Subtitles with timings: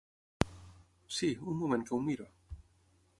[1.19, 2.29] Sí, un moment que ho miro.